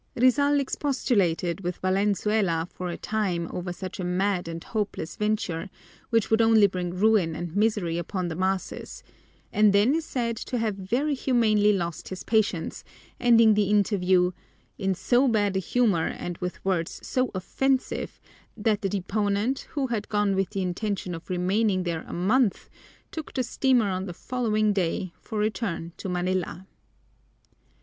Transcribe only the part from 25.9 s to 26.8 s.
to Manila."